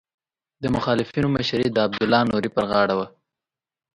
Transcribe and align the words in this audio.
د 0.61 0.63
مخالفینو 0.75 1.27
مشري 1.37 1.67
د 1.71 1.77
عبدالله 1.85 2.21
نوري 2.31 2.49
پر 2.55 2.63
غاړه 2.71 2.95
وه. 2.99 3.07